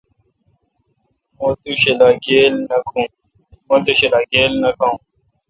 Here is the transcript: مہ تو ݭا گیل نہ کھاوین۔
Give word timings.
مہ 1.37 1.49
تو 1.61 1.71
ݭا 1.79 2.09
گیل 4.31 4.53
نہ 4.63 4.73
کھاوین۔ 4.79 4.97